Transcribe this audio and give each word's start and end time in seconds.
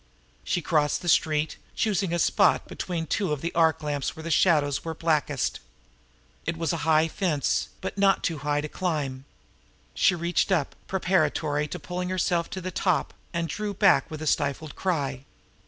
She 0.43 0.63
crossed 0.63 1.03
the 1.03 1.07
street, 1.07 1.57
choosing 1.75 2.11
a 2.11 2.17
spot 2.17 2.67
between 2.67 3.05
two 3.05 3.31
of 3.31 3.41
the 3.41 3.53
arc 3.53 3.83
lamps 3.83 4.15
where 4.15 4.23
the 4.23 4.31
shadows 4.31 4.83
were 4.83 4.95
blackest. 4.95 5.59
It 6.47 6.57
was 6.57 6.73
a 6.73 6.77
high 6.89 7.07
fence, 7.07 7.69
but 7.81 7.99
not 7.99 8.23
too 8.23 8.39
high 8.39 8.61
to 8.61 8.67
climb. 8.67 9.25
She 9.93 10.15
reached 10.15 10.51
up, 10.51 10.75
preparatory 10.87 11.67
to 11.67 11.77
pulling 11.77 12.09
herself 12.09 12.49
to 12.49 12.61
the 12.61 12.71
top 12.71 13.13
and 13.31 13.47
drew 13.47 13.75
back 13.75 14.09
with 14.09 14.23
a 14.23 14.25
stifled 14.25 14.75
cry. 14.75 15.23